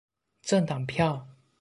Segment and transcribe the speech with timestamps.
[0.41, 1.27] 政黨票